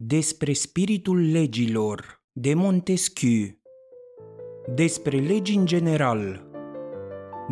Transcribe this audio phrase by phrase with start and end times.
[0.00, 3.46] Despre spiritul legilor de Montesquieu
[4.74, 6.46] Despre legi în general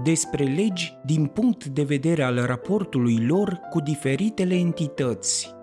[0.02, 5.54] Despre legi din punct de vedere al raportului lor cu diferitele entități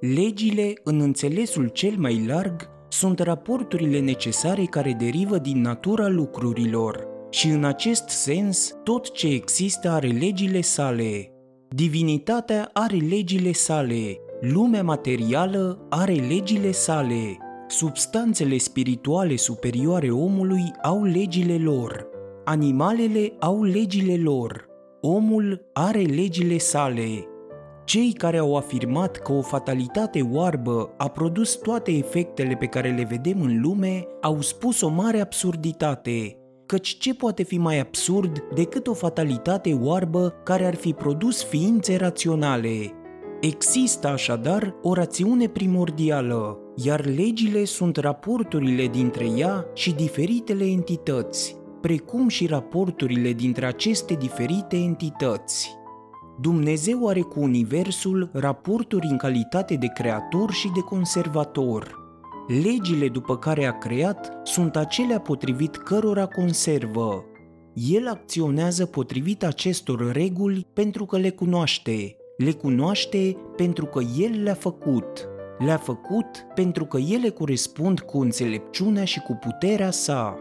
[0.00, 7.48] Legile, în înțelesul cel mai larg, sunt raporturile necesare care derivă din natura lucrurilor și
[7.48, 11.28] în acest sens tot ce există are legile sale.
[11.68, 14.18] Divinitatea are legile sale,
[14.52, 17.38] Lumea materială are legile sale.
[17.68, 22.06] Substanțele spirituale superioare omului au legile lor.
[22.44, 24.66] Animalele au legile lor.
[25.00, 27.24] Omul are legile sale.
[27.84, 33.06] Cei care au afirmat că o fatalitate oarbă a produs toate efectele pe care le
[33.10, 38.86] vedem în lume au spus o mare absurditate, căci ce poate fi mai absurd decât
[38.86, 42.98] o fatalitate oarbă care ar fi produs ființe raționale?
[43.40, 52.28] Există așadar o rațiune primordială, iar legile sunt raporturile dintre ea și diferitele entități, precum
[52.28, 55.76] și raporturile dintre aceste diferite entități.
[56.40, 62.02] Dumnezeu are cu Universul raporturi în calitate de creator și de conservator.
[62.62, 67.24] Legile după care a creat sunt acelea potrivit cărora conservă.
[67.74, 74.54] El acționează potrivit acestor reguli pentru că le cunoaște le cunoaște pentru că El le-a
[74.54, 75.28] făcut.
[75.58, 80.38] Le-a făcut pentru că ele corespund cu înțelepciunea și cu puterea sa.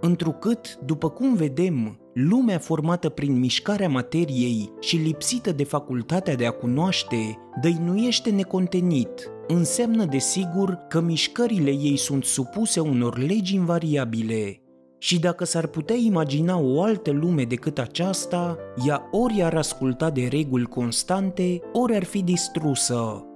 [0.00, 6.50] Întrucât, după cum vedem, lumea formată prin mișcarea materiei și lipsită de facultatea de a
[6.50, 14.63] cunoaște, dăinuiește necontenit, înseamnă desigur că mișcările ei sunt supuse unor legi invariabile,
[15.04, 20.28] și dacă s-ar putea imagina o altă lume decât aceasta, ea ori ar asculta de
[20.30, 23.26] reguli constante, ori ar fi distrusă.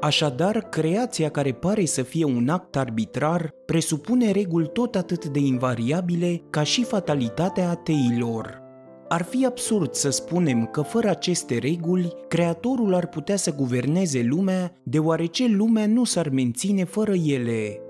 [0.00, 6.42] Așadar, creația care pare să fie un act arbitrar presupune reguli tot atât de invariabile
[6.50, 8.62] ca și fatalitatea ateilor.
[9.08, 14.72] Ar fi absurd să spunem că fără aceste reguli, creatorul ar putea să guverneze lumea,
[14.82, 17.83] deoarece lumea nu s-ar menține fără ele.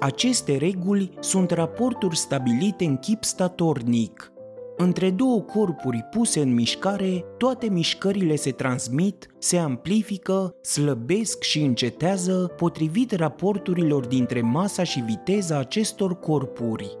[0.00, 4.32] Aceste reguli sunt raporturi stabilite în chip statornic.
[4.76, 12.52] Între două corpuri puse în mișcare, toate mișcările se transmit, se amplifică, slăbesc și încetează
[12.56, 16.96] potrivit raporturilor dintre masa și viteza acestor corpuri.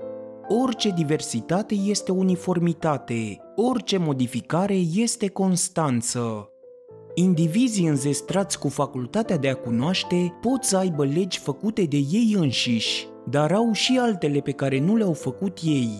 [0.48, 6.49] Orice diversitate este uniformitate, orice modificare este constanță.
[7.20, 13.06] Indivizii înzestrați cu facultatea de a cunoaște pot să aibă legi făcute de ei înșiși,
[13.30, 15.90] dar au și altele pe care nu le-au făcut ei.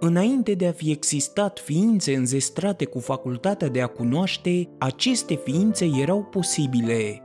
[0.00, 6.22] Înainte de a fi existat ființe înzestrate cu facultatea de a cunoaște, aceste ființe erau
[6.22, 7.22] posibile.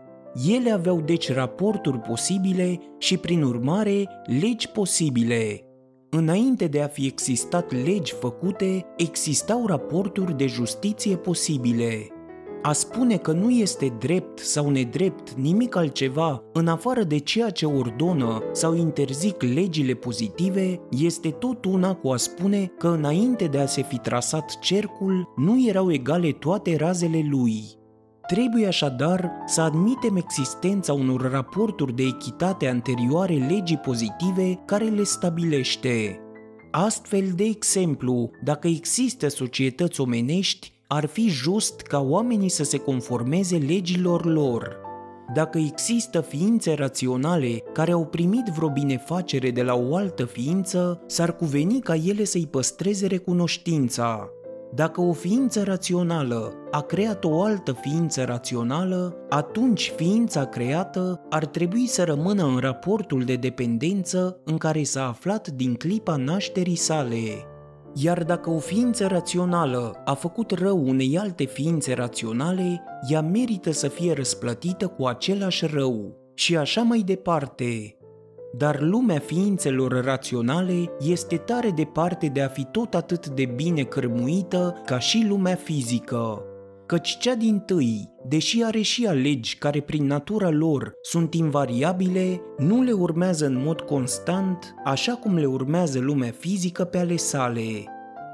[0.49, 4.07] Ele aveau deci raporturi posibile și, prin urmare,
[4.41, 5.61] legi posibile.
[6.09, 12.11] Înainte de a fi existat legi făcute, existau raporturi de justiție posibile.
[12.61, 17.65] A spune că nu este drept sau nedrept nimic altceva în afară de ceea ce
[17.65, 23.65] ordonă sau interzic legile pozitive este tot una cu a spune că înainte de a
[23.65, 27.63] se fi trasat cercul nu erau egale toate razele lui.
[28.27, 36.21] Trebuie așadar să admitem existența unor raporturi de echitate anterioare legii pozitive care le stabilește.
[36.71, 43.57] Astfel, de exemplu, dacă există societăți omenești, ar fi just ca oamenii să se conformeze
[43.57, 44.77] legilor lor.
[45.33, 51.35] Dacă există ființe raționale care au primit vreo binefacere de la o altă ființă, s-ar
[51.35, 54.29] cuveni ca ele să-i păstreze recunoștința.
[54.73, 61.87] Dacă o ființă rațională a creat o altă ființă rațională, atunci ființa creată ar trebui
[61.87, 67.56] să rămână în raportul de dependență în care s-a aflat din clipa nașterii sale.
[67.99, 73.87] Iar dacă o ființă rațională a făcut rău unei alte ființe raționale, ea merită să
[73.87, 77.97] fie răsplătită cu același rău și așa mai departe.
[78.57, 84.81] Dar lumea ființelor raționale este tare departe de a fi tot atât de bine cărmuită
[84.85, 86.41] ca și lumea fizică.
[86.87, 92.81] Căci cea din tâi, deși are și alegi care prin natura lor sunt invariabile, nu
[92.81, 97.83] le urmează în mod constant, așa cum le urmează lumea fizică pe ale sale.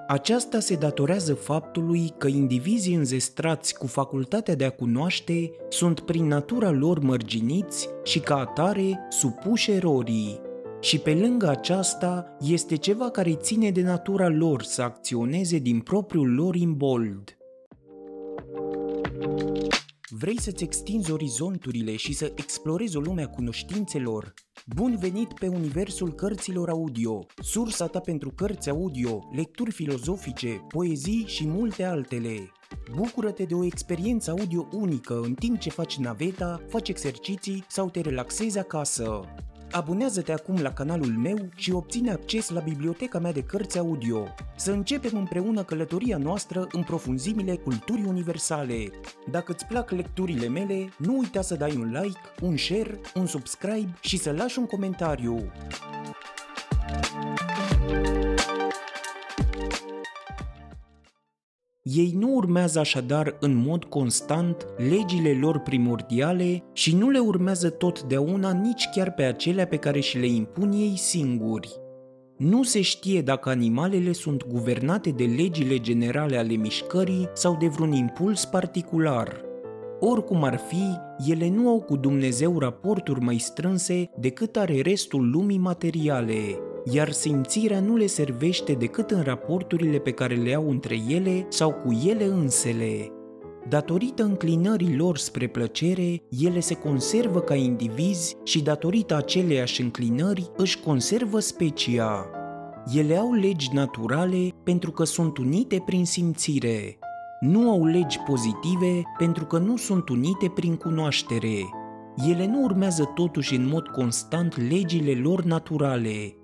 [0.08, 6.72] Aceasta se datorează faptului că indivizii înzestrați cu facultatea de a cunoaște sunt prin natura
[6.72, 10.40] lor mărginiți și ca atare supuși erorii.
[10.80, 16.34] Și pe lângă aceasta este ceva care ține de natura lor să acționeze din propriul
[16.34, 17.38] lor imbold.
[20.10, 24.34] Vrei să-ți extinzi orizonturile și să explorezi o lume a cunoștințelor?
[24.76, 31.48] Bun venit pe Universul Cărților Audio, sursa ta pentru cărți audio, lecturi filozofice, poezii și
[31.48, 32.52] multe altele.
[32.96, 38.02] Bucură-te de o experiență audio unică în timp ce faci naveta, faci exerciții sau te
[38.02, 39.22] relaxezi acasă.
[39.74, 44.28] Abonează-te acum la canalul meu și obține acces la biblioteca mea de cărți audio.
[44.56, 48.92] Să începem împreună călătoria noastră în profunzimile culturii universale.
[49.32, 53.98] Dacă îți plac lecturile mele, nu uita să dai un like, un share, un subscribe
[54.02, 55.52] și să lași un comentariu.
[61.84, 68.52] Ei nu urmează așadar în mod constant legile lor primordiale și nu le urmează totdeauna
[68.52, 71.70] nici chiar pe acelea pe care și le impun ei singuri.
[72.38, 77.92] Nu se știe dacă animalele sunt guvernate de legile generale ale mișcării sau de vreun
[77.92, 79.42] impuls particular.
[80.00, 80.84] Oricum ar fi,
[81.32, 86.58] ele nu au cu Dumnezeu raporturi mai strânse decât are restul lumii materiale,
[86.92, 91.72] iar simțirea nu le servește decât în raporturile pe care le au între ele sau
[91.72, 93.12] cu ele însele.
[93.70, 100.80] Datorită înclinării lor spre plăcere, ele se conservă ca indivizi și datorită aceleiași înclinări își
[100.80, 102.30] conservă specia.
[102.96, 106.98] Ele au legi naturale pentru că sunt unite prin simțire.
[107.40, 111.70] Nu au legi pozitive pentru că nu sunt unite prin cunoaștere.
[112.30, 116.36] Ele nu urmează totuși în mod constant legile lor naturale,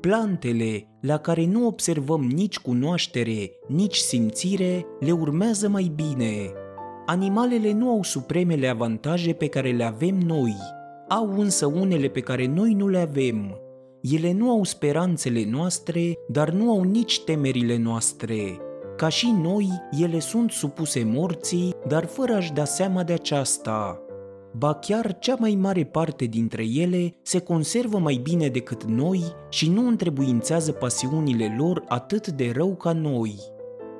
[0.00, 6.52] Plantele, la care nu observăm nici cunoaștere, nici simțire, le urmează mai bine.
[7.06, 10.56] Animalele nu au supremele avantaje pe care le avem noi,
[11.08, 13.60] au însă unele pe care noi nu le avem.
[14.00, 18.58] Ele nu au speranțele noastre, dar nu au nici temerile noastre.
[18.96, 19.68] Ca și noi,
[20.02, 24.02] ele sunt supuse morții, dar fără a-și da seama de aceasta
[24.52, 29.70] ba chiar cea mai mare parte dintre ele se conservă mai bine decât noi și
[29.70, 33.34] nu întrebuințează pasiunile lor atât de rău ca noi.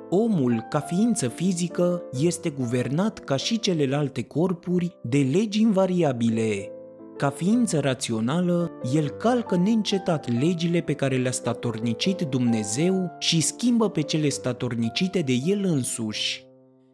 [0.09, 6.71] Omul, ca ființă fizică, este guvernat ca și celelalte corpuri de legi invariabile.
[7.17, 14.01] Ca ființă rațională, el calcă neîncetat legile pe care le-a statornicit Dumnezeu și schimbă pe
[14.01, 16.48] cele statornicite de el însuși.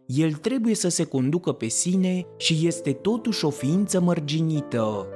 [0.06, 5.08] El trebuie să se conducă pe sine și este totuși o ființă mărginită.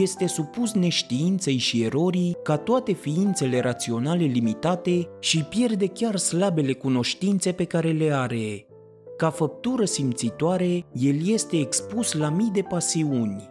[0.00, 7.52] Este supus neștiinței și erorii ca toate ființele raționale limitate și pierde chiar slabele cunoștințe
[7.52, 8.66] pe care le are.
[9.16, 13.48] Ca făptură simțitoare, el este expus la mii de pasiuni.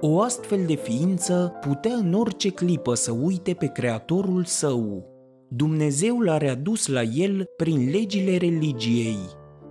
[0.00, 5.06] O astfel de ființă putea în orice clipă să uite pe Creatorul său.
[5.48, 9.18] Dumnezeu l-a readus la el prin legile religiei,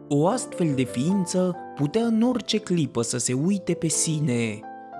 [0.07, 4.59] o astfel de ființă putea în orice clipă să se uite pe sine.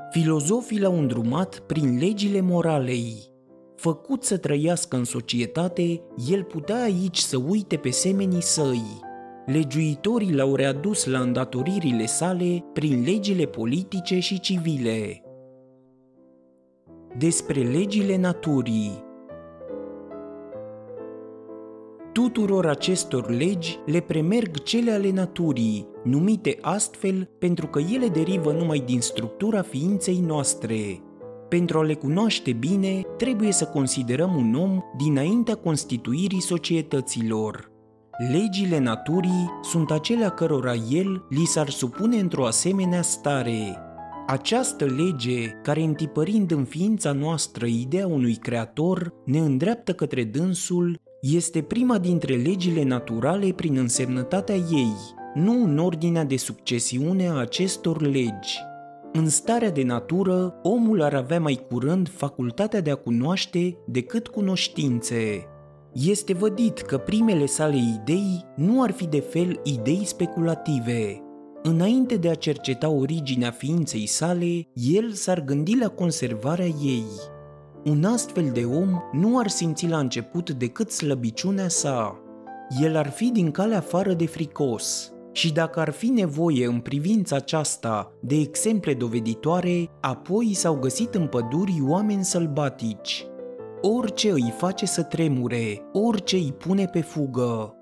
[0.10, 3.32] Filozofii l-au îndrumat prin legile moralei.
[3.76, 8.84] Făcut să trăiască în societate, el putea aici să uite pe semenii săi.
[9.46, 15.24] Legiuitorii l-au readus la îndatoririle sale prin legile politice și civile.
[17.18, 19.03] Despre legile naturii
[22.14, 28.80] Tuturor acestor legi le premerg cele ale naturii, numite astfel pentru că ele derivă numai
[28.86, 31.02] din structura ființei noastre.
[31.50, 37.72] Pentru a le cunoaște bine, trebuie să considerăm un om dinaintea constituirii societăților.
[38.32, 43.78] Legile naturii sunt acelea cărora el li s-ar supune într-o asemenea stare.
[44.28, 51.62] Această lege, care întipărind în ființa noastră ideea unui creator, ne îndreaptă către dânsul este
[51.62, 54.94] prima dintre legile naturale prin însemnătatea ei,
[55.34, 58.60] nu în ordinea de succesiune a acestor legi.
[59.14, 65.48] În starea de natură, omul ar avea mai curând facultatea de a cunoaște decât cunoștințe.
[65.94, 71.22] Este vădit că primele sale idei nu ar fi de fel idei speculative.
[71.62, 77.06] Înainte de a cerceta originea ființei sale, el s-ar gândi la conservarea ei.
[77.86, 82.20] Un astfel de om nu ar simți la început decât slăbiciunea sa.
[82.82, 85.14] El ar fi din calea afară de fricos.
[85.32, 91.28] Și dacă ar fi nevoie în privința aceasta de exemple doveditoare, apoi s-au găsit în
[91.28, 93.26] păduri oameni sălbatici.
[93.82, 97.76] Orice îi face să tremure, orice îi pune pe fugă.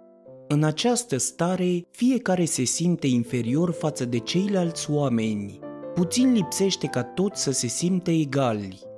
[0.47, 5.59] În această stare, fiecare se simte inferior față de ceilalți oameni.
[5.93, 8.89] Puțin lipsește ca toți să se simte egali.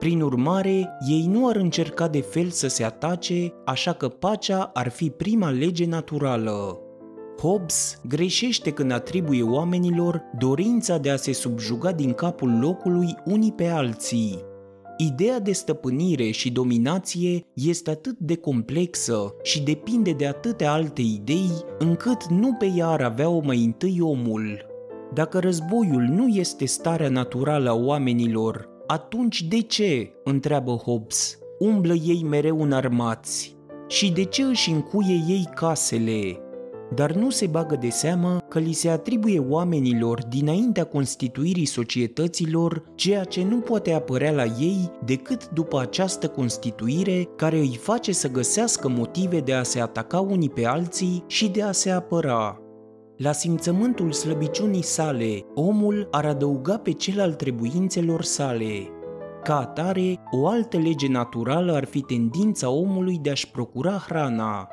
[0.00, 4.88] Prin urmare, ei nu ar încerca de fel să se atace, așa că pacea ar
[4.88, 6.78] fi prima lege naturală.
[7.40, 13.66] Hobbes greșește când atribuie oamenilor dorința de a se subjuga din capul locului unii pe
[13.66, 14.44] alții.
[14.96, 21.50] Ideea de stăpânire și dominație este atât de complexă și depinde de atâtea alte idei,
[21.78, 24.64] încât nu pe ea ar avea-o mai întâi omul.
[25.14, 32.22] Dacă războiul nu este starea naturală a oamenilor, atunci de ce, întreabă Hobbes, umblă ei
[32.22, 33.56] mereu înarmați?
[33.88, 36.40] Și de ce își încuie ei casele?
[36.94, 43.24] dar nu se bagă de seamă că li se atribuie oamenilor dinaintea constituirii societăților ceea
[43.24, 48.88] ce nu poate apărea la ei decât după această constituire care îi face să găsească
[48.88, 52.59] motive de a se ataca unii pe alții și de a se apăra.
[53.22, 58.88] La simțământul slăbiciunii sale, omul ar adăuga pe cel al trebuințelor sale.
[59.42, 64.68] Ca atare, o altă lege naturală ar fi tendința omului de a-și procura hrana,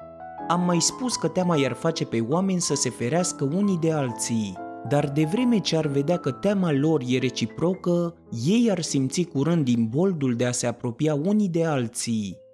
[0.48, 4.58] am mai spus că teama i-ar face pe oameni să se ferească unii de alții,
[4.90, 8.14] dar de vreme ce ar vedea că teama lor e reciprocă,
[8.46, 12.47] ei ar simți curând din boldul de a se apropia unii de alții.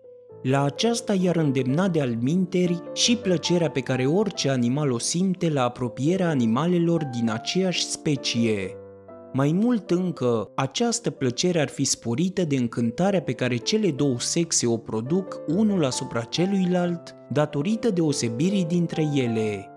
[0.43, 5.63] La aceasta i-ar îndemna de alminteri și plăcerea pe care orice animal o simte la
[5.63, 8.77] apropierea animalelor din aceeași specie.
[9.33, 14.67] Mai mult încă, această plăcere ar fi sporită de încântarea pe care cele două sexe
[14.67, 19.67] o produc unul asupra celuilalt, datorită deosebirii dintre ele.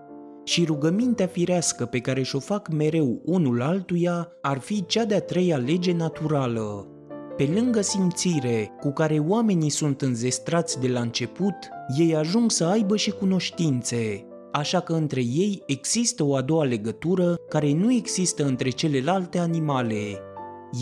[0.43, 5.57] Și rugămintea firească pe care și-o fac mereu unul altuia ar fi cea de-a treia
[5.57, 6.96] lege naturală.
[7.37, 11.55] Pe lângă simțire cu care oamenii sunt înzestrați de la început,
[11.97, 17.35] ei ajung să aibă și cunoștințe, așa că între ei există o a doua legătură
[17.49, 20.19] care nu există între celelalte animale.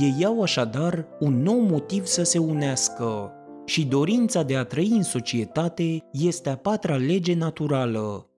[0.01, 3.31] Ei au așadar un nou motiv să se unească
[3.65, 8.29] și dorința de a trăi în societate este a patra lege naturală.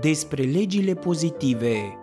[0.00, 1.98] Despre legile pozitive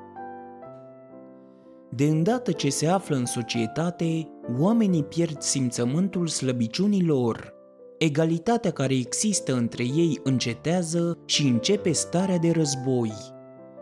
[1.95, 4.27] De îndată ce se află în societate,
[4.59, 7.59] oamenii pierd simțământul slăbiciunilor
[8.01, 13.11] egalitatea care există între ei încetează și începe starea de război.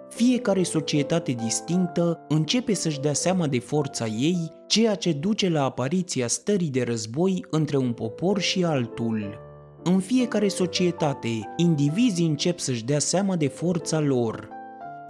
[0.09, 6.27] Fiecare societate distinctă începe să-și dea seama de forța ei, ceea ce duce la apariția
[6.27, 9.37] stării de război între un popor și altul.
[9.83, 14.49] În fiecare societate, indivizii încep să-și dea seama de forța lor.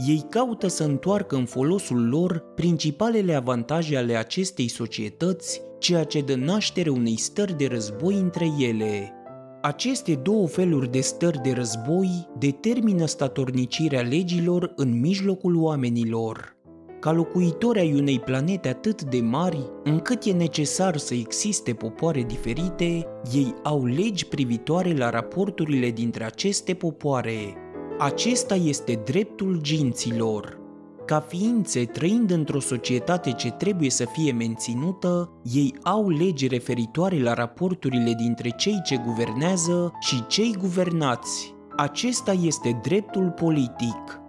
[0.08, 6.36] Ei caută să întoarcă în folosul lor principalele avantaje ale acestei societăți ceea ce dă
[6.36, 9.14] naștere unei stări de război între ele.
[9.62, 16.58] Aceste două feluri de stări de război determină statornicirea legilor în mijlocul oamenilor.
[17.00, 23.08] Ca locuitori ai unei planete atât de mari, încât e necesar să existe popoare diferite,
[23.34, 27.54] ei au legi privitoare la raporturile dintre aceste popoare.
[28.02, 30.60] Acesta este dreptul ginților,
[31.06, 37.34] ca ființe trăind într-o societate ce trebuie să fie menținută, ei au legi referitoare la
[37.34, 41.56] raporturile dintre cei ce guvernează și cei guvernați.
[41.76, 44.22] Acesta este dreptul politic.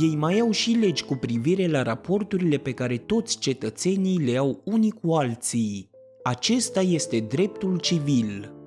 [0.00, 4.60] Ei mai au și legi cu privire la raporturile pe care toți cetățenii le au
[4.64, 5.90] unii cu alții.
[6.22, 8.57] Acesta este dreptul civil.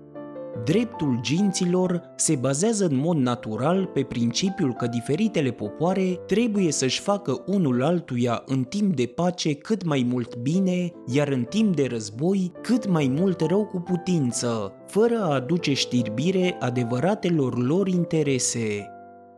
[0.63, 7.43] Dreptul ginților se bazează în mod natural pe principiul că diferitele popoare trebuie să-și facă
[7.45, 12.51] unul altuia în timp de pace cât mai mult bine, iar în timp de război
[12.61, 18.87] cât mai mult rău cu putință, fără a aduce știrbire adevăratelor lor interese.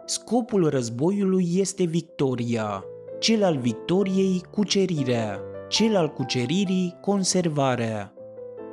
[0.06, 2.84] Scopul războiului este victoria,
[3.20, 5.40] cel al victoriei cucerirea,
[5.70, 8.13] cel al cuceririi conservarea.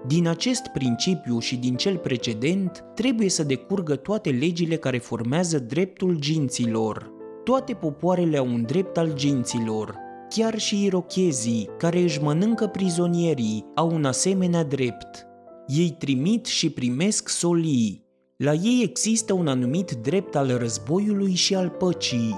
[0.07, 6.17] Din acest principiu și din cel precedent trebuie să decurgă toate legile care formează dreptul
[6.19, 7.11] ginților.
[7.45, 9.97] Toate popoarele au un drept al ginților,
[10.29, 15.27] chiar și irochezii, care își mănâncă prizonierii, au un asemenea drept.
[15.67, 18.05] Ei trimit și primesc solii.
[18.37, 22.37] La ei există un anumit drept al războiului și al păcii.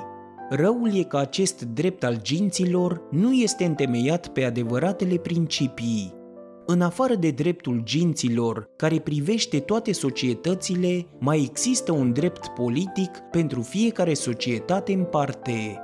[0.50, 6.21] Răul e că acest drept al ginților nu este întemeiat pe adevăratele principii.
[6.66, 13.62] În afară de dreptul ginților, care privește toate societățile, mai există un drept politic pentru
[13.62, 15.80] fiecare societate în parte.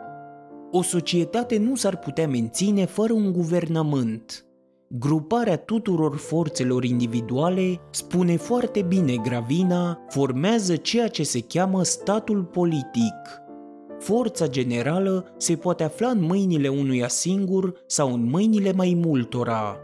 [0.71, 4.47] O societate nu s-ar putea menține fără un guvernământ.
[4.89, 13.15] Gruparea tuturor forțelor individuale, spune foarte bine Gravina, formează ceea ce se cheamă statul politic.
[13.99, 19.77] Forța generală se poate afla în mâinile unuia singur sau în mâinile mai multora,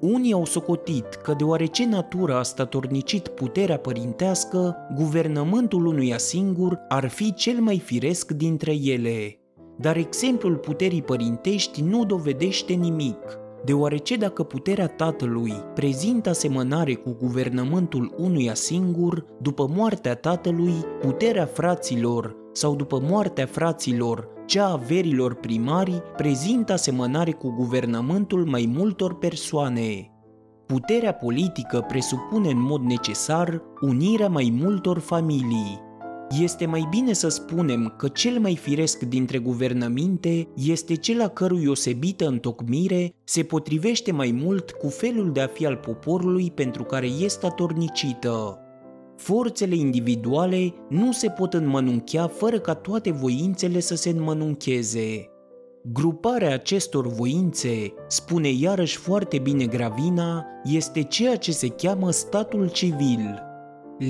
[0.00, 7.34] Unii au socotit că deoarece natura a statornicit puterea părintească, guvernământul unuia singur ar fi
[7.34, 9.38] cel mai firesc dintre ele.
[9.78, 18.14] Dar exemplul puterii părintești nu dovedește nimic, deoarece dacă puterea tatălui prezintă asemănare cu guvernământul
[18.18, 26.02] unuia singur, după moartea tatălui, puterea fraților sau după moartea fraților, cea a verilor primari
[26.16, 30.10] prezintă asemănare cu guvernământul mai multor persoane.
[30.66, 35.80] Puterea politică presupune în mod necesar unirea mai multor familii.
[36.40, 41.66] Este mai bine să spunem că cel mai firesc dintre guvernăminte este cel a cărui
[41.66, 47.06] osebită întocmire se potrivește mai mult cu felul de a fi al poporului pentru care
[47.06, 48.58] este atornicită
[49.20, 55.28] forțele individuale nu se pot înmănunchea fără ca toate voințele să se înmănuncheze.
[55.92, 63.42] Gruparea acestor voințe, spune iarăși foarte bine Gravina, este ceea ce se cheamă statul civil.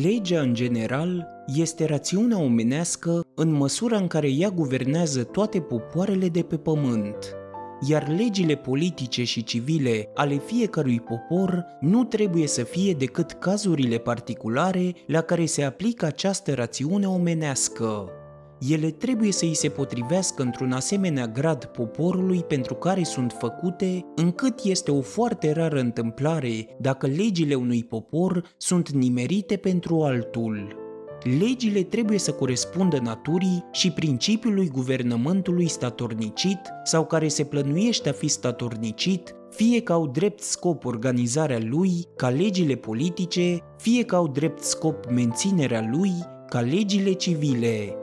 [0.03, 1.27] Legea, în general,
[1.57, 7.35] este rațiunea omenească în măsura în care ea guvernează toate popoarele de pe pământ
[7.89, 14.93] iar legile politice și civile ale fiecărui popor nu trebuie să fie decât cazurile particulare
[15.07, 18.11] la care se aplică această rațiune omenească.
[18.69, 24.61] Ele trebuie să îi se potrivească într-un asemenea grad poporului pentru care sunt făcute, încât
[24.65, 30.80] este o foarte rară întâmplare dacă legile unui popor sunt nimerite pentru altul.
[31.23, 38.29] Legile trebuie să corespundă naturii și principiului guvernământului statornicit sau care se plănuiește a fi
[38.29, 44.63] statornicit, fie că au drept scop organizarea lui, ca legile politice, fie că au drept
[44.63, 46.13] scop menținerea lui,
[46.49, 47.95] ca legile civile.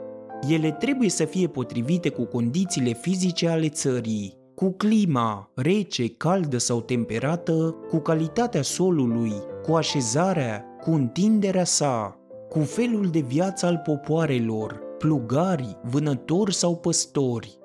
[0.48, 6.80] Ele trebuie să fie potrivite cu condițiile fizice ale țării, cu clima, rece, caldă sau
[6.80, 9.32] temperată, cu calitatea solului,
[9.62, 12.17] cu așezarea, cu întinderea sa,
[12.48, 17.58] cu felul de viață al popoarelor, plugari, vânători sau păstori.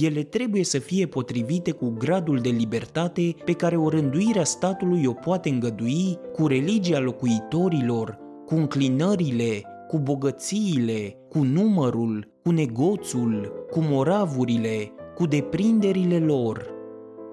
[0.00, 5.12] Ele trebuie să fie potrivite cu gradul de libertate pe care o rânduirea statului o
[5.12, 14.92] poate îngădui, cu religia locuitorilor, cu înclinările, cu bogățiile, cu numărul, cu negoțul, cu moravurile,
[15.14, 16.70] cu deprinderile lor.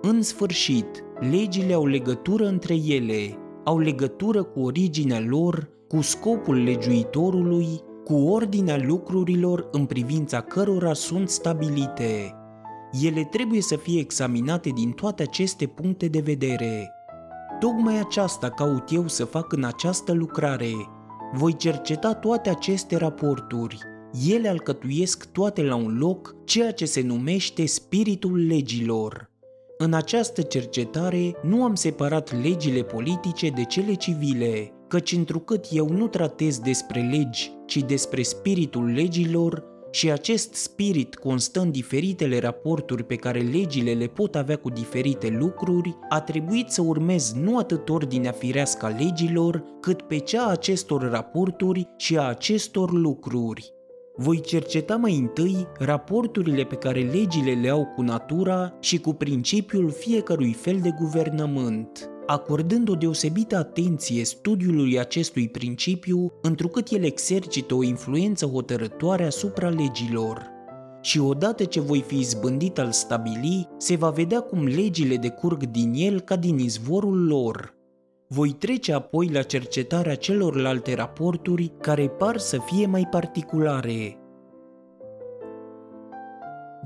[0.02, 7.68] În sfârșit, legile au legătură între ele, au legătură cu originea lor cu scopul legiuitorului,
[8.04, 12.36] cu ordinea lucrurilor în privința cărora sunt stabilite.
[13.04, 16.92] Ele trebuie să fie examinate din toate aceste puncte de vedere.
[17.60, 20.72] Tocmai aceasta caut eu să fac în această lucrare.
[21.34, 23.78] Voi cerceta toate aceste raporturi.
[24.30, 29.30] Ele alcătuiesc toate la un loc ceea ce se numește spiritul legilor.
[29.78, 36.08] În această cercetare nu am separat legile politice de cele civile, căci întrucât eu nu
[36.08, 43.16] tratez despre legi, ci despre spiritul legilor, și acest spirit constă în diferitele raporturi pe
[43.16, 48.32] care legile le pot avea cu diferite lucruri, a trebuit să urmez nu atât ordinea
[48.32, 53.74] firească a legilor, cât pe cea a acestor raporturi și a acestor lucruri.
[54.16, 59.92] Voi cerceta mai întâi raporturile pe care legile le au cu natura și cu principiul
[59.92, 67.84] fiecărui fel de guvernământ acordând o deosebită atenție studiului acestui principiu, întrucât el exercită o
[67.84, 70.54] influență hotărătoare asupra legilor.
[71.02, 75.94] Și odată ce voi fi izbândit al stabili, se va vedea cum legile decurg din
[75.96, 77.74] el ca din izvorul lor.
[78.28, 84.20] Voi trece apoi la cercetarea celorlalte raporturi care par să fie mai particulare.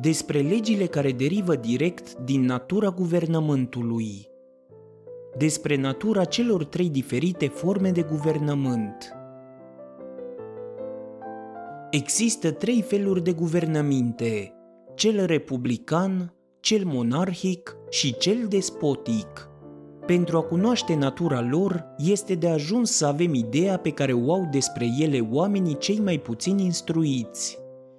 [0.02, 4.29] Despre legile care derivă direct din natura guvernământului
[5.38, 9.14] despre natura celor trei diferite forme de guvernământ.
[11.92, 14.54] Există trei feluri de guvernăminte,
[14.96, 19.50] cel republican, cel monarhic și cel despotic.
[20.06, 24.48] Pentru a cunoaște natura lor, este de ajuns să avem ideea pe care o au
[24.52, 27.58] despre ele oamenii cei mai puțin instruiți.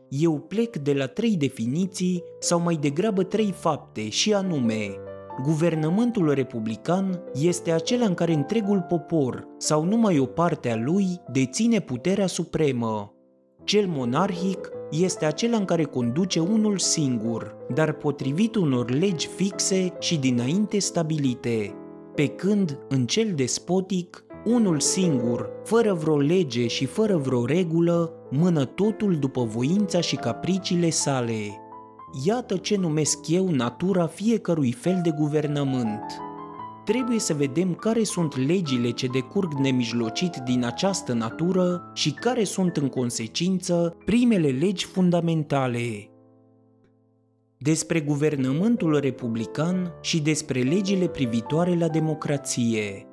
[0.09, 4.97] Eu plec de la trei definiții sau mai degrabă trei fapte și anume
[5.43, 11.81] Guvernământul republican este acela în care întregul popor sau numai o parte a lui deține
[11.81, 13.13] puterea supremă.
[13.65, 20.19] Cel monarhic este acela în care conduce unul singur, dar potrivit unor legi fixe și
[20.19, 21.75] dinainte stabilite,
[22.15, 28.65] pe când în cel despotic, unul singur, fără vreo lege și fără vreo regulă, mână
[28.65, 31.61] totul după voința și capriciile sale.
[32.25, 36.03] Iată ce numesc eu natura fiecărui fel de guvernământ.
[36.85, 42.77] trebuie să vedem care sunt legile ce decurg nemijlocit din această natură și care sunt
[42.77, 46.11] în consecință primele legi fundamentale.
[47.59, 53.07] Despre guvernământul republican și despre legile privitoare la democrație.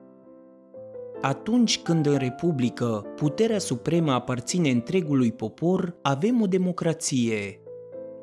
[1.22, 7.62] Atunci când în Republică puterea supremă aparține întregului popor, avem o democrație.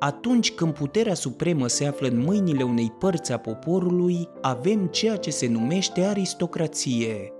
[0.04, 5.30] Atunci când puterea supremă se află în mâinile unei părți a poporului, avem ceea ce
[5.30, 7.32] se numește aristocrație.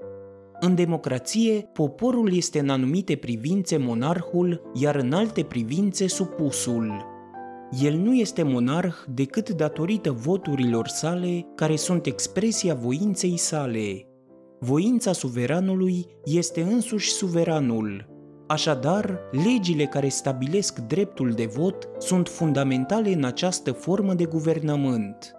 [0.61, 7.05] În democrație, poporul este în anumite privințe monarhul, iar în alte privințe supusul.
[7.83, 14.07] El nu este monarh decât datorită voturilor sale, care sunt expresia voinței sale.
[14.61, 18.14] Voința suveranului este însuși suveranul.
[18.47, 25.35] Așadar, legile care stabilesc dreptul de vot sunt fundamentale în această formă de guvernământ.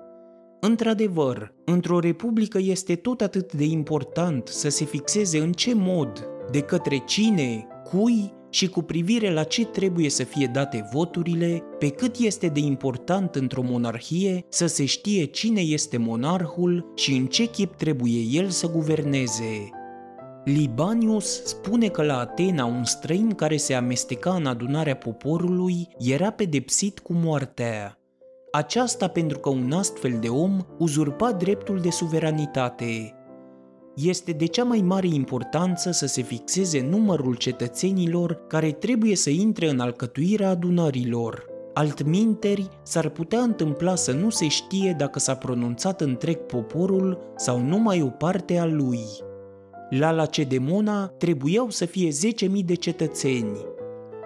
[0.60, 6.60] Într-adevăr, într-o republică este tot atât de important să se fixeze în ce mod, de
[6.62, 12.16] către cine, cui și cu privire la ce trebuie să fie date voturile, pe cât
[12.18, 17.76] este de important într-o monarhie să se știe cine este monarhul și în ce chip
[17.76, 19.70] trebuie el să guverneze.
[20.46, 27.00] Libanius spune că la Atena un străin care se amesteca în adunarea poporului era pedepsit
[27.00, 27.98] cu moartea.
[28.52, 33.16] Aceasta pentru că un astfel de om uzurpa dreptul de suveranitate.
[33.96, 39.70] Este de cea mai mare importanță să se fixeze numărul cetățenilor care trebuie să intre
[39.70, 41.46] în alcătuirea adunărilor.
[41.74, 48.02] Altminteri, s-ar putea întâmpla să nu se știe dacă s-a pronunțat întreg poporul sau numai
[48.02, 49.25] o parte a lui.
[49.90, 53.58] La Lacedemona trebuiau să fie 10.000 de cetățeni.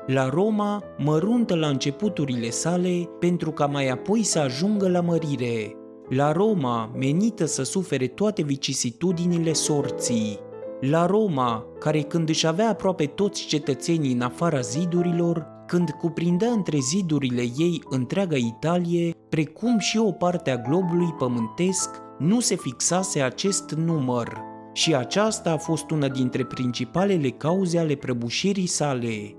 [0.07, 5.75] La Roma, măruntă la începuturile sale, pentru ca mai apoi să ajungă la mărire.
[6.09, 10.39] La Roma, menită să sufere toate vicisitudinile sorții.
[10.79, 16.77] La Roma, care când își avea aproape toți cetățenii în afara zidurilor, când cuprindea între
[16.77, 23.71] zidurile ei întreaga Italie, precum și o parte a globului pământesc, nu se fixase acest
[23.71, 24.41] număr–
[24.73, 29.33] și aceasta a fost una dintre principalele cauze ale prăbușirii sale.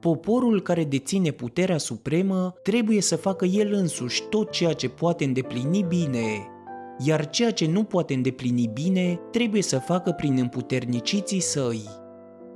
[0.00, 5.84] Poporul care deține puterea supremă trebuie să facă el însuși tot ceea ce poate îndeplini
[5.88, 6.46] bine,
[6.98, 11.82] iar ceea ce nu poate îndeplini bine trebuie să facă prin împuterniciții săi.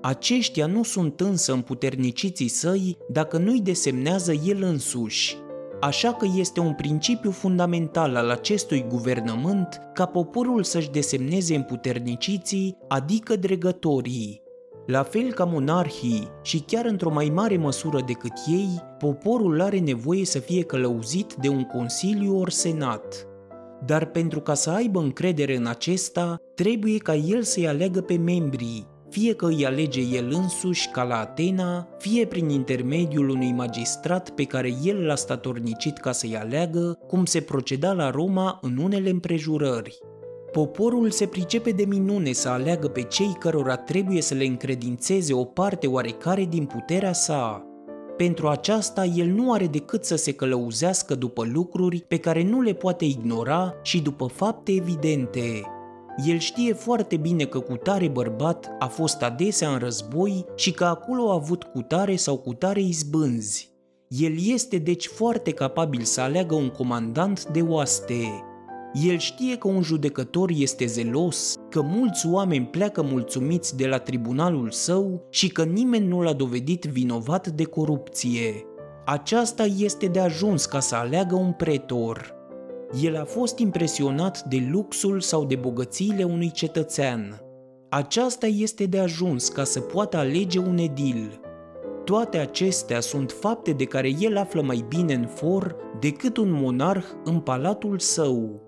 [0.02, 5.36] Aceștia nu sunt însă împuterniciții săi dacă nu-i desemnează el însuși,
[5.80, 13.36] Așa că este un principiu fundamental al acestui guvernământ ca poporul să-și desemneze împuterniciții, adică
[13.36, 14.42] dregătorii.
[14.86, 20.24] La fel ca monarhii și chiar într-o mai mare măsură decât ei, poporul are nevoie
[20.24, 23.26] să fie călăuzit de un consiliu ori senat.
[23.86, 28.86] Dar pentru ca să aibă încredere în acesta, trebuie ca el să-i aleagă pe membrii,
[29.10, 34.44] fie că îi alege el însuși ca la Atena, fie prin intermediul unui magistrat pe
[34.44, 39.98] care el l-a statornicit ca să-i aleagă, cum se proceda la Roma în unele împrejurări.
[40.52, 45.44] Poporul se pricepe de minune să aleagă pe cei cărora trebuie să le încredințeze o
[45.44, 47.64] parte oarecare din puterea sa.
[48.16, 52.72] Pentru aceasta, el nu are decât să se călăuzească după lucruri pe care nu le
[52.72, 55.62] poate ignora și după fapte evidente,
[56.26, 61.30] el știe foarte bine că cutare bărbat a fost adesea în război și că acolo
[61.30, 63.70] a avut cutare sau cutare izbânzi.
[64.08, 68.44] El este deci foarte capabil să aleagă un comandant de oaste.
[69.06, 74.70] El știe că un judecător este zelos, că mulți oameni pleacă mulțumiți de la tribunalul
[74.70, 78.64] său și că nimeni nu l-a dovedit vinovat de corupție.
[79.04, 82.39] Aceasta este de ajuns ca să aleagă un pretor
[83.02, 87.40] el a fost impresionat de luxul sau de bogățiile unui cetățean.
[87.88, 91.40] Aceasta este de ajuns ca să poată alege un edil.
[92.04, 97.04] Toate acestea sunt fapte de care el află mai bine în for decât un monarh
[97.24, 98.62] în palatul său.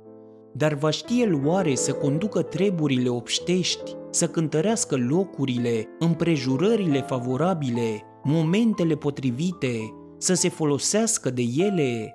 [0.55, 8.95] Dar va ști el oare să conducă treburile obștești, să cântărească locurile, împrejurările favorabile, momentele
[8.95, 9.77] potrivite,
[10.19, 12.15] să se folosească de ele,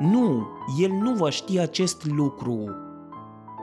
[0.00, 0.46] nu,
[0.80, 2.70] el nu va ști acest lucru.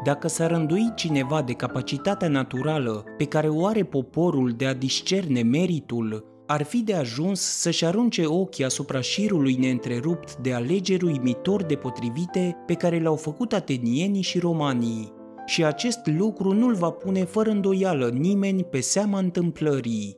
[0.04, 5.42] Dacă s-ar rândui cineva de capacitatea naturală pe care o are poporul de a discerne
[5.42, 11.76] meritul, ar fi de ajuns să-și arunce ochii asupra șirului neîntrerupt de alegeri uimitor de
[11.76, 15.14] potrivite pe care le-au făcut atenienii și romanii.
[15.46, 20.18] Și acest lucru nu-l va pune fără îndoială nimeni pe seama întâmplării.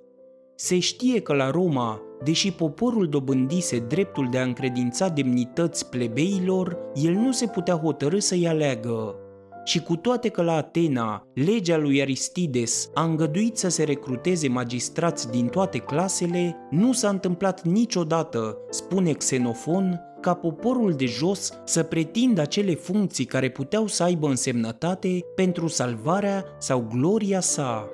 [0.56, 7.14] Se știe că la Roma Deși poporul dobândise dreptul de a încredința demnități plebeilor, el
[7.14, 9.16] nu se putea hotărâ să-i aleagă.
[9.64, 15.32] și cu toate că la Atena legea lui Aristides a îngăduit să se recruteze magistrați
[15.32, 22.42] din toate clasele, nu s-a întâmplat niciodată, spune Xenofon, ca poporul de jos să pretindă
[22.42, 27.90] acele funcții care puteau să aibă însemnătate pentru salvarea sau gloria sa.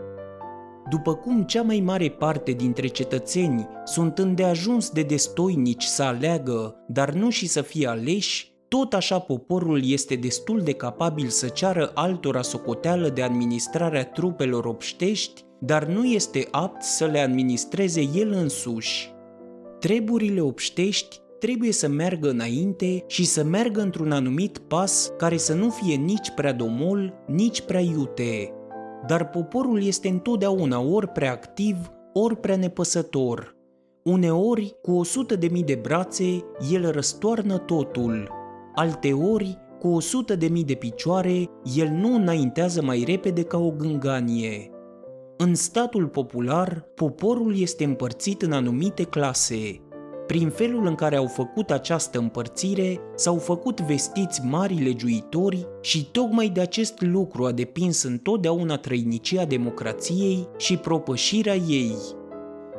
[0.89, 7.13] După cum cea mai mare parte dintre cetățeni sunt îndeajuns de destoinici să aleagă, dar
[7.13, 12.41] nu și să fie aleși, tot așa poporul este destul de capabil să ceară altora
[12.41, 19.13] socoteală de administrarea trupelor obștești, dar nu este apt să le administreze el însuși.
[19.80, 25.69] Treburile obștești trebuie să meargă înainte și să meargă într-un anumit pas care să nu
[25.69, 28.55] fie nici prea domol, nici prea iute.
[29.08, 33.56] Dar poporul este întotdeauna ori prea activ, ori prea nepăsător.
[34.04, 38.30] Uneori, cu o sută de mii de brațe, el răstoarnă totul.
[38.76, 43.72] Alteori, cu o sută de mii de picioare, el nu înaintează mai repede ca o
[43.72, 44.70] gânganie.
[45.38, 49.82] În statul popular, poporul este împărțit în anumite clase,
[50.28, 56.50] prin felul în care au făcut această împărțire, s-au făcut vestiți mari legiuitori și tocmai
[56.50, 61.96] de acest lucru a depins întotdeauna trăinicia democrației și propășirea ei.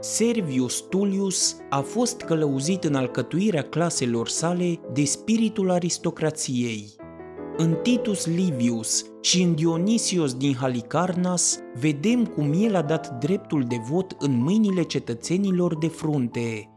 [0.00, 6.94] Servius Tullius a fost călăuzit în alcătuirea claselor sale de spiritul aristocrației.
[7.56, 13.76] În Titus Livius și în Dionisios din Halicarnas vedem cum el a dat dreptul de
[13.90, 16.70] vot în mâinile cetățenilor de frunte,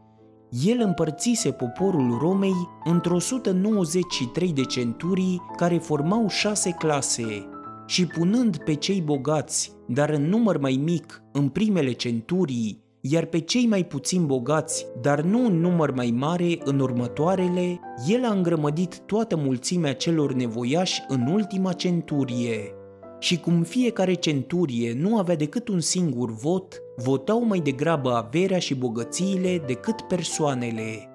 [0.50, 7.48] el împărțise poporul Romei într-o 193 de centurii care formau șase clase
[7.86, 13.38] și punând pe cei bogați, dar în număr mai mic, în primele centurii, iar pe
[13.38, 18.98] cei mai puțin bogați, dar nu în număr mai mare, în următoarele, el a îngrămădit
[18.98, 22.74] toată mulțimea celor nevoiași în ultima centurie.
[23.18, 28.74] Și cum fiecare centurie nu avea decât un singur vot, votau mai degrabă averea și
[28.74, 31.08] bogățiile decât persoanele.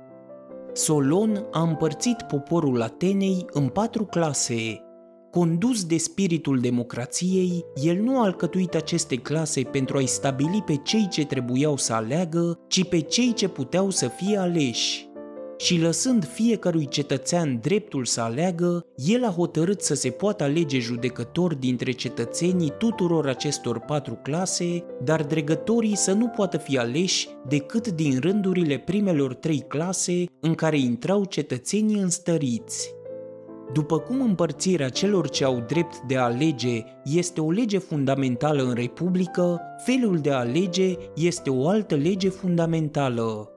[0.73, 4.79] Solon a împărțit poporul Atenei în patru clase.
[5.31, 11.07] Condus de spiritul democrației, el nu a alcătuit aceste clase pentru a-i stabili pe cei
[11.07, 15.13] ce trebuiau să aleagă, ci pe cei ce puteau să fie aleși
[15.57, 21.59] și lăsând fiecărui cetățean dreptul să aleagă, el a hotărât să se poată alege judecători
[21.59, 28.19] dintre cetățenii tuturor acestor patru clase, dar dregătorii să nu poată fi aleși decât din
[28.19, 32.93] rândurile primelor trei clase în care intrau cetățenii înstăriți.
[33.73, 38.73] După cum împărțirea celor ce au drept de a alege este o lege fundamentală în
[38.73, 43.54] Republică, felul de a alege este o altă lege fundamentală.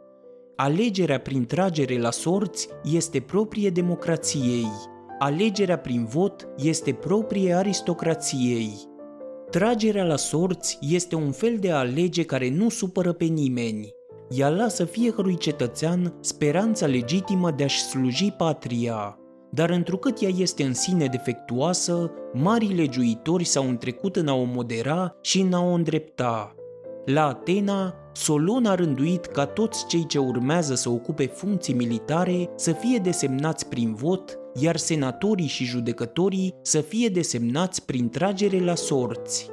[0.61, 4.66] Alegerea prin tragere la sorți este proprie democrației.
[5.18, 8.75] Alegerea prin vot este proprie aristocrației.
[9.51, 13.90] Tragerea la sorți este un fel de alege care nu supără pe nimeni.
[14.31, 19.18] Ea lasă fiecărui cetățean speranța legitimă de a-și sluji patria.
[19.51, 25.16] Dar întrucât ea este în sine defectuoasă, marii legiuitori s-au întrecut în a o modera
[25.21, 26.53] și în a o îndrepta.
[27.05, 32.72] La Atena, Solon a rânduit ca toți cei ce urmează să ocupe funcții militare să
[32.72, 39.50] fie desemnați prin vot, iar senatorii și judecătorii să fie desemnați prin tragere la sorți.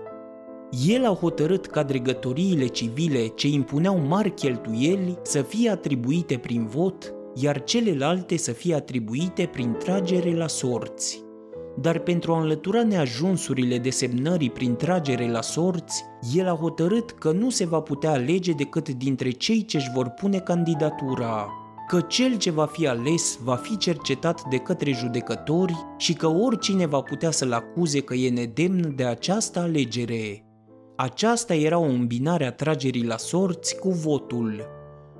[0.87, 7.13] El a hotărât ca dregătoriile civile ce impuneau mari cheltuieli să fie atribuite prin vot,
[7.35, 11.24] iar celelalte să fie atribuite prin tragere la sorți
[11.81, 17.49] dar pentru a înlătura neajunsurile desemnării prin tragere la sorți, el a hotărât că nu
[17.49, 21.49] se va putea alege decât dintre cei ce își vor pune candidatura,
[21.87, 26.85] că cel ce va fi ales va fi cercetat de către judecători și că oricine
[26.85, 30.45] va putea să-l acuze că e nedemn de această alegere.
[30.95, 34.74] Aceasta era o îmbinare a tragerii la sorți cu votul,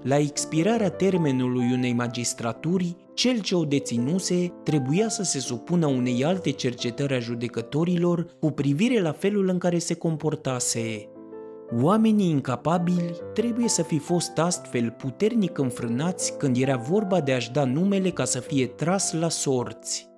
[0.06, 6.50] la expirarea termenului unei magistraturi, cel ce o deținuse trebuia să se supună unei alte
[6.52, 11.10] cercetări a judecătorilor cu privire la felul în care se comportase.
[11.82, 17.66] Oamenii incapabili trebuie să fi fost astfel puternic înfrânați când era vorba de a-și da
[17.66, 20.10] numele ca să fie tras la sorți.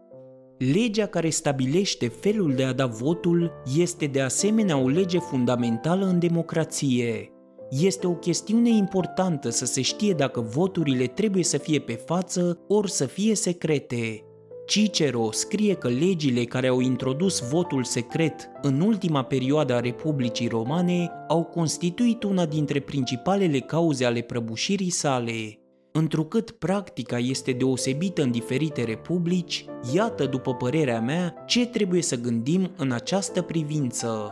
[0.57, 6.19] Legea care stabilește felul de a da votul este de asemenea o lege fundamentală în
[6.19, 7.31] democrație.
[7.69, 12.91] Este o chestiune importantă să se știe dacă voturile trebuie să fie pe față ori
[12.91, 14.21] să fie secrete.
[14.65, 21.11] Cicero scrie că legile care au introdus votul secret în ultima perioadă a Republicii Romane
[21.27, 25.59] au constituit una dintre principalele cauze ale prăbușirii sale.
[25.91, 32.71] Întrucât practica este deosebită în diferite republici, iată, după părerea mea, ce trebuie să gândim
[32.77, 34.31] în această privință.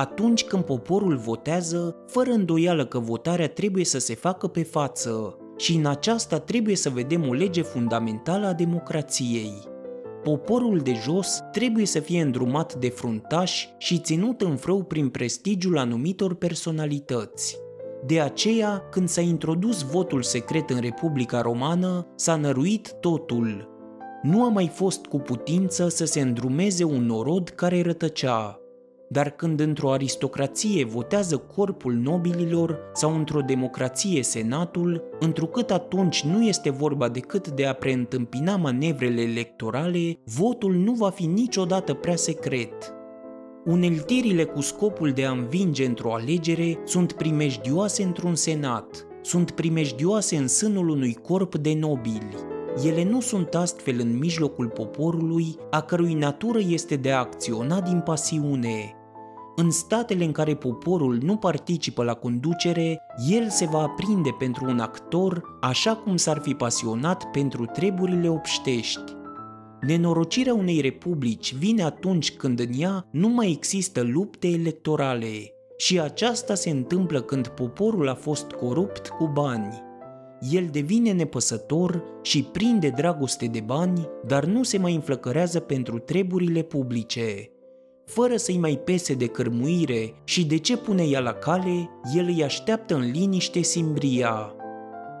[0.00, 5.74] Atunci când poporul votează, fără îndoială că votarea trebuie să se facă pe față și
[5.74, 9.52] în aceasta trebuie să vedem o lege fundamentală a democrației.
[10.22, 15.78] Poporul de jos trebuie să fie îndrumat de fruntași și ținut în frâu prin prestigiul
[15.78, 17.58] anumitor personalități.
[18.06, 23.68] De aceea, când s-a introdus votul secret în Republica Romană, s-a năruit totul.
[24.22, 28.60] Nu a mai fost cu putință să se îndrumeze un norod care rătăcea.
[29.12, 36.70] Dar când într-o aristocrație votează corpul nobililor sau într-o democrație senatul, întrucât atunci nu este
[36.70, 42.94] vorba decât de a preîntâmpina manevrele electorale, votul nu va fi niciodată prea secret.
[43.64, 50.48] Uneltirile cu scopul de a învinge într-o alegere sunt primejdioase într-un senat, sunt primejdioase în
[50.48, 52.36] sânul unui corp de nobili.
[52.86, 58.00] Ele nu sunt astfel în mijlocul poporului, a cărui natură este de a acționa din
[58.00, 58.94] pasiune.
[59.62, 64.78] În statele în care poporul nu participă la conducere, el se va aprinde pentru un
[64.78, 69.02] actor așa cum s-ar fi pasionat pentru treburile obștești.
[69.80, 76.54] Nenorocirea unei republici vine atunci când în ea nu mai există lupte electorale și aceasta
[76.54, 79.82] se întâmplă când poporul a fost corupt cu bani.
[80.50, 86.62] El devine nepăsător și prinde dragoste de bani, dar nu se mai înflăcărează pentru treburile
[86.62, 87.50] publice.
[88.12, 92.44] Fără să-i mai pese de cărmuire și de ce pune ea la cale, el îi
[92.44, 94.54] așteaptă în liniște simbria.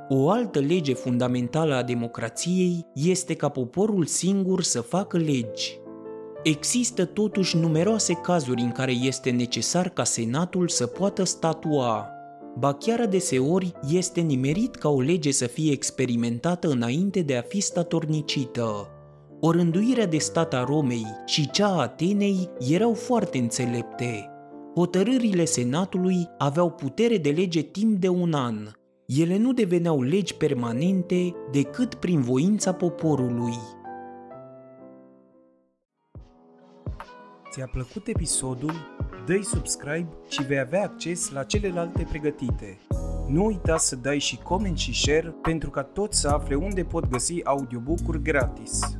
[0.08, 5.78] O altă lege fundamentală a democrației este ca poporul singur să facă legi.
[6.42, 12.08] Există totuși numeroase cazuri în care este necesar ca Senatul să poată statua.
[12.58, 17.60] Ba chiar adeseori este nimerit ca o lege să fie experimentată înainte de a fi
[17.60, 18.88] statornicită.
[19.42, 24.30] O rânduirea de stat a Romei și cea a Atenei erau foarte înțelepte.
[24.74, 28.56] Hotărârile Senatului aveau putere de lege timp de un an,
[29.06, 33.54] ele nu deveneau legi permanente decât prin voința poporului.
[37.50, 38.72] Ți-a plăcut episodul?
[39.26, 42.78] Dă-i subscribe și vei avea acces la celelalte pregătite.
[43.28, 47.08] Nu uita să dai și coment și share pentru ca toți să afle unde pot
[47.08, 48.98] găsi audiobook-uri gratis.